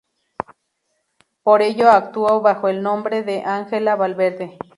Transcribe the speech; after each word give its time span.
Por 1.43 1.61
ello 1.61 1.91
actuó 1.91 2.41
bajo 2.41 2.67
el 2.69 2.81
nombre 2.81 3.21
de 3.21 3.43
Ángela 3.43 3.95
Valverde. 3.95 4.57